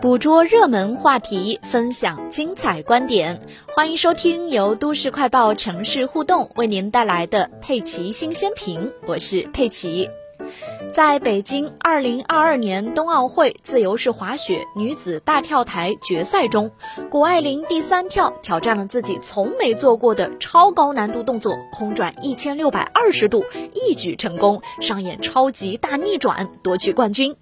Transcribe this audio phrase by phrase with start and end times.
[0.00, 3.38] 捕捉热门话题，分享精彩观点，
[3.74, 10.08] 欢迎收听由都市快报城市互动为您带来的佩奇新鲜评，我是佩奇。
[10.90, 16.72] 在北京2022年冬奥会自由式滑雪女子大跳台决赛中，
[17.10, 23.44] 谷爱凌第三跳挑战了自己从没做过的超高难度动作——空转1620度，
[23.74, 27.36] 一举成功，上演超级大逆转，夺取冠军。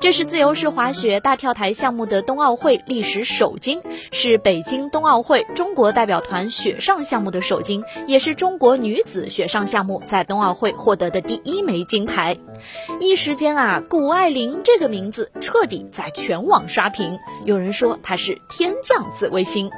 [0.00, 3.80] 这是自由式滑雪大跳台项目的冬奥会历史首金，
[4.12, 12.36] 是北京冬奥会中国代表团雪上项目的首金，也是中国女子雪上项目在冬奥会获得的第一枚金牌。
[13.00, 19.70] 一时间啊，谷爱凌这个名字彻底在全网刷屏，有人说她是天降紫薇星。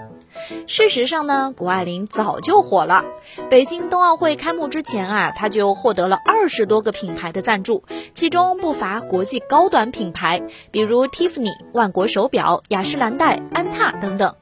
[0.67, 3.05] 事实上呢，谷爱凌早就火了。
[3.49, 14.35] 北京冬奥会开幕之前啊，她就获得了二十多个品牌的赞助，其中不乏国际高端品牌，比如 Tiffany、万国手表、雅诗兰黛、安踏等等。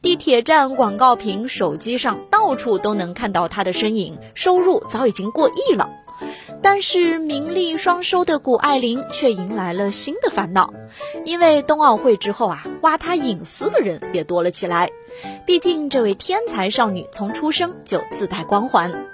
[0.00, 5.90] 地铁站广告屏、手机上到处都能看到她的身影，收入早已经过亿了。
[6.62, 10.72] 但是名利双收的谷爱凌却迎来了新的烦恼，
[11.24, 14.90] 因为冬奥会之后啊，挖她隐私的人也多了起来。
[15.46, 19.06] 毕竟，这位天才少女从出生就自带光环。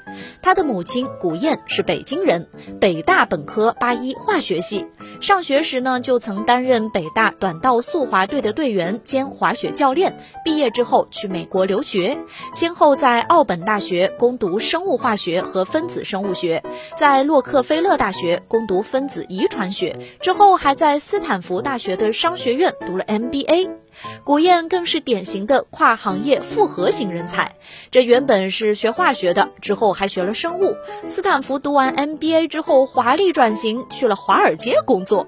[0.42, 2.48] 她的母亲谷燕是北京人，
[2.80, 4.86] 北大本科八一化学系。
[5.22, 10.16] 上学时呢，就曾担任北大短道速滑队的队员兼滑雪教练。
[10.44, 12.18] 毕业之后去美国留学，
[12.52, 16.64] 先后在奥本大学攻读生物化学和分子生物学，
[16.96, 23.81] 在洛克菲勒大学攻读分子遗传学，之后还在斯坦福大学的商学院读了 MBA。
[24.24, 27.56] 古燕更是典型的跨行业复合型人才，
[27.90, 30.76] 这原本是学化学的，之后还学了生物。
[31.04, 35.26] 斯坦福读完 MBA 之后，华丽转型去了华尔街工作。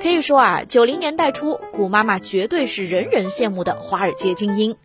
[0.00, 4.76] 可以说啊，九零年代初，古妈妈绝对是人人羡慕的华尔街精英。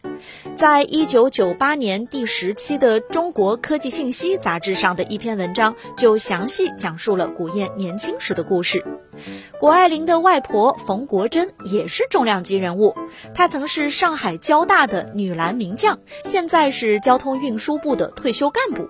[0.55, 8.85] 在一九九八年第十期的《中国科技信息》杂志上的一篇文章，就详细讲述了古燕年轻时的故事。
[9.59, 12.95] 谷爱凌的外婆冯国珍也是重量级人物，
[13.33, 18.87] 她曾是上海交大的女篮名将，现在是交通运输部的退休干部。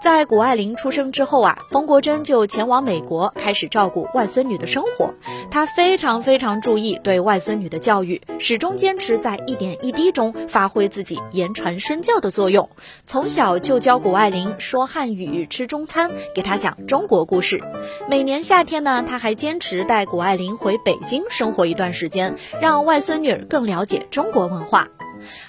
[0.00, 5.14] 在谷爱凌出生之后啊，冯国珍就前往美国，开始照顾外孙女的生活。
[5.50, 12.68] 她非常非常注意对外孙女的教育，始终坚持在一点一滴中发挥自己言传身教的作用。
[13.04, 17.62] 从小就教谷爱凌说汉语、吃中餐，给她讲中国故事。
[18.08, 24.88] 每年夏天呢，他还坚持带谷爱凌回北京生活一段时间，让外孙女更了解中国文化。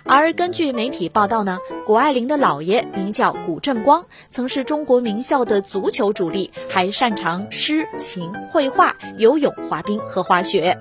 [0.03, 10.77] 而根据媒体报道呢，谷爱凌的姥爷名叫谷振光，曾是中国名校的足球主力，还擅长诗、琴、绘画、游泳、滑冰和滑雪。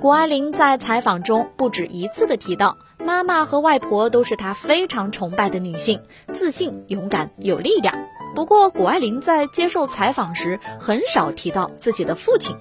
[0.00, 6.00] 谷爱凌在采访中不止一次地提到，妈妈和外婆都是她非常崇拜的女性，
[6.32, 7.94] 自信、勇敢、有力量。
[8.34, 12.56] 不过，谷爱凌在接受采访时很少提到自己的父亲。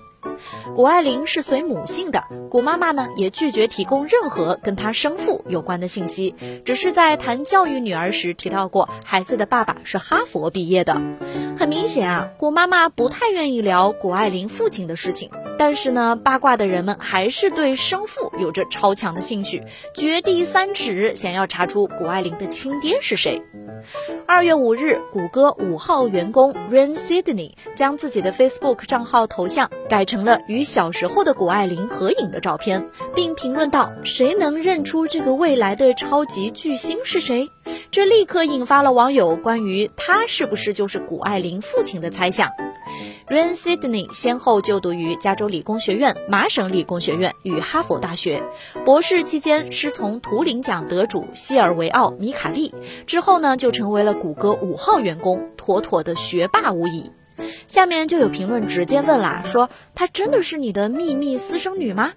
[0.76, 6.34] 谷爱凌是随母姓的，谷妈妈呢也拒绝提供任何跟她生父有关的信息，
[6.66, 11.02] 只是在谈教育女儿时提到过孩子的爸爸是哈佛毕业的。
[11.58, 15.30] 很明显啊，谷妈妈不太愿意聊谷爱凌父亲的事情，
[15.64, 19.64] 但是呢，八卦的人们还是对生父有着超强的兴趣，
[19.96, 23.42] 掘地三尺，想要查出谷爱凌的亲爹是谁。
[24.28, 32.86] 二月五日，谷歌五号员工 Rain Sydney 将自己的 Facebook 账号头像改成了与小时候的谷爱凌合影的照片，
[33.16, 37.50] 并评论道：“谁能认出这个未来的超级巨星是谁？”
[37.90, 42.50] 这立刻引发了网友关于他是不是就是谷爱凌父亲的猜想。
[43.30, 48.44] Rain Sydney 先后就读于加州理工学院、麻省理工学院与哈佛大学，
[48.84, 52.76] 博士期间师从图灵奖得主西尔维奥·米卡利，
[53.06, 57.12] 之后呢就成为了谷歌五号员工，妥妥的学霸无疑。
[57.66, 62.12] 下面就有评论直接问啦，说她真的是你的秘密私生女吗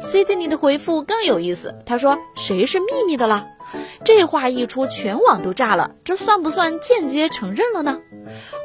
[0.00, 3.48] ？Sydney 的回复更有意思，他说谁是秘密的了？
[4.04, 8.00] 这话一出，全网都炸了，这算不算间接承认了呢？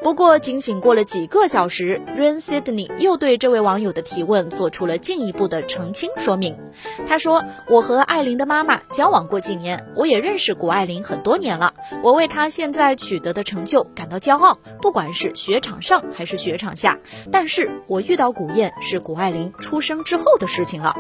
[0.04, 6.58] 不过，仅仅过了几个小时，Rain Sydney 又对这位网友的提问做出了进一步的澄清说明。
[7.06, 11.74] 他说：“我和艾琳的妈妈交往过几年，我也认识谷爱凌很多年了。
[12.02, 16.98] 我为她现在取得的成就感到骄傲，不管是雪场上还是雪场下。
[17.32, 20.96] 但是我遇到古燕是谷爱凌出生之后的事情了。”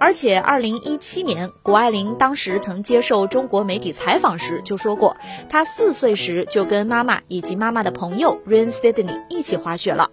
[0.00, 5.16] 而且，二零一七年，谷爱凌当时曾接受中国媒体采访时就说过，
[5.48, 10.10] 她四岁时就跟妈妈以及妈妈的朋友 Rain Sydney 一起滑雪了。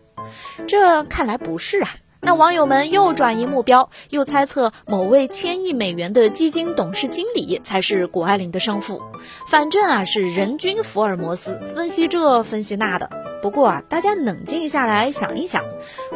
[0.67, 1.89] 这看来不是啊。
[2.23, 9.01] 那网友们又转移目标，又猜测某位千亿美元的基金董事经理才是谷爱凌的生父。
[9.47, 13.09] 反正啊，是人均福尔摩斯，分析这分析那的。
[13.41, 15.65] 不过啊，大家冷静下来想一想，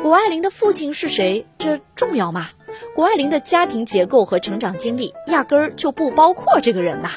[0.03, 1.47] 谷爱凌的父亲是谁？
[1.57, 2.49] 这重要吗？
[2.93, 7.11] 谷爱凌的家庭结构和成长经历压根儿就不包括这个人呐。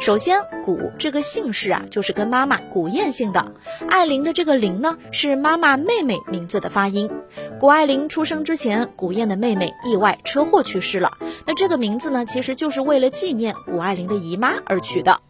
[0.00, 3.52] 首先，古这个姓氏啊，就是跟妈妈古燕姓的。
[3.86, 7.10] 艾琳的这个琳呢，是妈妈妹妹名字的发音。
[7.60, 11.18] 谷爱凌出生之前，古燕的妹妹意外车祸去世了。
[11.46, 15.20] 那这个名字呢，其实就是为了纪念谷爱凌的姨妈而取的。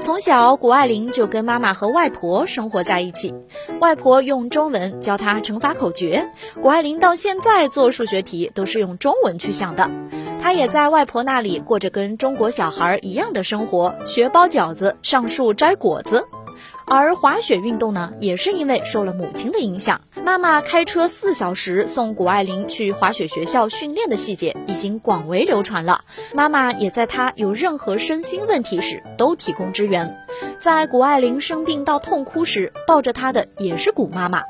[0.00, 3.32] 从小，谷爱凌就跟妈妈和外婆生活在一起，
[3.80, 6.28] 外婆用中文教她乘法口诀。
[6.60, 9.88] 谷爱凌到现在做数学题都是用中文去想的。
[10.46, 16.28] 她也在外婆那里过着跟中国小孩一样的生活，学包饺子、上树摘果子。
[16.84, 26.02] 而滑雪运动呢，也是因为受了母亲的影响，妈妈开车四小时送谷爱凌去滑雪学校训练的细节已经广为流传了。
[26.32, 30.16] 妈妈也在她有任何身心问题时都提供支援，
[30.60, 34.44] 在谷爱凌生病到痛哭时，抱着她的也是谷妈妈。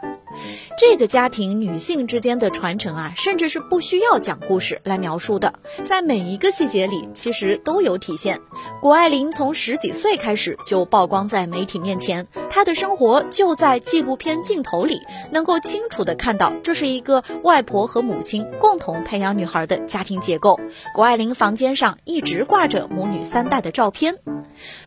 [0.78, 8.42] 这个家庭女性之间的传承啊，甚至是不需要讲故事来描述的，在每一个细节里其实都有体现。
[8.82, 15.00] 谷爱凌从十几岁开始就曝光在媒体面前，她的生活就在纪录片镜头里，
[15.32, 20.60] 能够清楚的看到这是一个外婆和母亲共同培养女孩的家庭结构。
[20.94, 24.18] 谷爱凌房间上一直挂着母女三代的照片。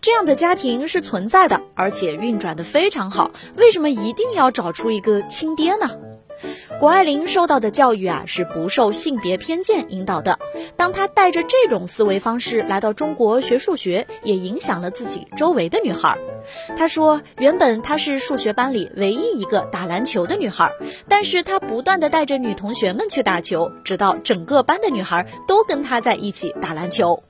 [0.02, 3.32] 这样的家庭是存在的，而且运转的非常好。
[3.56, 5.98] 为什么一定要找出一个亲爹呢？
[6.80, 10.40] 谷爱凌受到的教育啊，是不受性别偏见引导的。
[10.78, 16.18] 当她带着这种思维方式来到中国学数学，也影响了自己周围的女孩。
[16.78, 20.72] 她说，原本她是数学班里唯一一个打篮球的女孩，
[21.10, 27.24] 但是她不断的带着女同学们去打球，直到整个班的女孩都跟她在一起打篮球。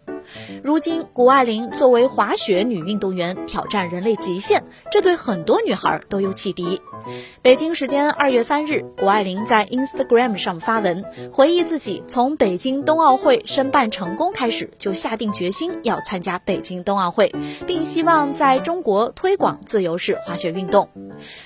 [0.64, 6.82] 如今，谷爱凌作为滑雪女运动员挑战人类极限，这对很多女孩都有启迪。
[7.42, 17.34] 北京时间二月三日，谷爱凌在 Instagram 上发文，回忆自己从北京冬奥会申办成功开始，就下定决心要参加北京冬奥会，
[17.66, 20.90] 并希望在中国推广自由式滑雪运动。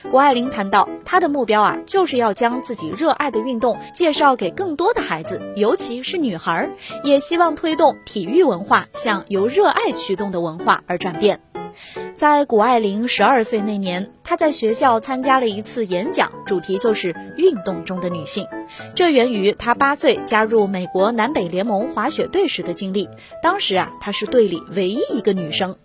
[0.10, 6.70] 谷爱凌谈到，她的目标啊，就是要将自己热爱的运动介绍给更多的孩子，尤其是女孩，
[7.04, 11.40] 也希望推动体育文化向由热爱驱动的文化而转变。
[12.16, 18.48] 在谷爱凌十二岁那年，她在学校参加了一次演讲，主题就是运动中的女性。
[18.96, 23.10] 这源于她八岁加入美国南北联盟滑雪队时的经历。
[23.42, 25.76] 当时啊，她是队里唯一一个女生。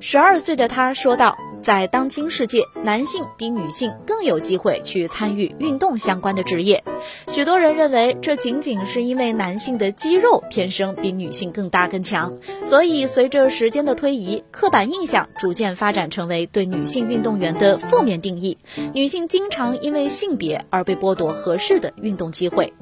[0.00, 1.36] 十二岁的她说道。
[1.60, 6.82] 在当今世界，男性比女性更有机会去参与运动相关的职业。
[7.28, 12.38] 许多人认为，这仅仅是因为男性的肌肉天生比女性更大更强。
[12.62, 18.56] 所以，随着时间的推移，刻板印象逐渐发展成为对女性运动员的负面定义。
[18.94, 22.72] 女性经常因为性别而被剥夺合适的运动机会。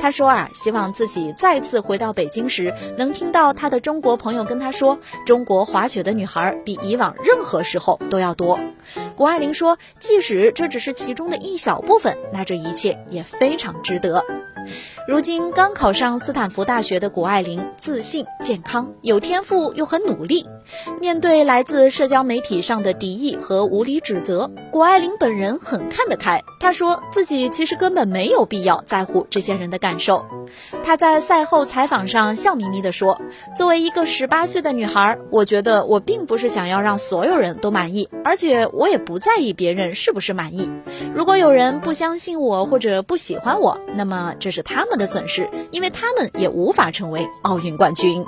[0.00, 8.58] 他说啊，希望自己再次回到北京时，能听到他的中国朋友跟他说，中国滑雪的女孩比以往任何时候都要多。
[9.16, 14.24] 谷爱凌说，即使这只是其中的一小部分，那这一切也非常值得。
[15.06, 20.44] 如今刚考上斯坦福大学的谷爱凌，自信、健康、有天赋又很努力。
[21.00, 26.42] 面对来自社交媒体上的敌意和无理指责，谷爱凌本人很看得开。
[26.58, 30.26] 她说自己其实根本没有必要在乎这些人的感受。
[30.82, 33.20] 她在赛后采访上笑眯眯地说
[33.56, 40.68] ：“作为一个十八岁的女孩，我觉得我并不是想要让所有人都满意，而且我也不在意别人是不是满意。
[41.14, 48.24] 如果有人不相信我或者不喜欢我，那么这是他们的损失，因为他们也无法成为奥运冠军。”